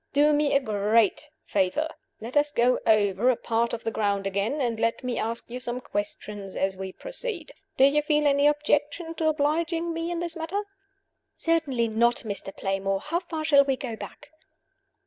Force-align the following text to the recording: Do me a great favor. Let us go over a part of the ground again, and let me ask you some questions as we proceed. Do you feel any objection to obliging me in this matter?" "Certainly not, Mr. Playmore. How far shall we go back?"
Do 0.13 0.33
me 0.33 0.55
a 0.55 0.59
great 0.59 1.29
favor. 1.45 1.87
Let 2.19 2.35
us 2.35 2.51
go 2.51 2.79
over 2.87 3.29
a 3.29 3.35
part 3.35 3.71
of 3.71 3.83
the 3.83 3.91
ground 3.91 4.25
again, 4.25 4.59
and 4.59 4.79
let 4.79 5.03
me 5.03 5.19
ask 5.19 5.47
you 5.51 5.59
some 5.59 5.79
questions 5.79 6.55
as 6.55 6.75
we 6.75 6.91
proceed. 6.91 7.51
Do 7.77 7.85
you 7.85 8.01
feel 8.01 8.25
any 8.25 8.47
objection 8.47 9.13
to 9.13 9.27
obliging 9.29 9.93
me 9.93 10.09
in 10.09 10.17
this 10.17 10.35
matter?" 10.35 10.63
"Certainly 11.35 11.89
not, 11.89 12.23
Mr. 12.25 12.51
Playmore. 12.51 12.99
How 13.01 13.19
far 13.19 13.43
shall 13.43 13.63
we 13.63 13.75
go 13.75 13.95
back?" 13.95 14.31